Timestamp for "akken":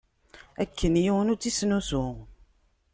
0.63-0.93